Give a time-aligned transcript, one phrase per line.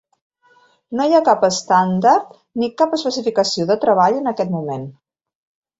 [0.99, 4.91] No hi ha cap estàndard ni cap especificació de treball en aquest moment.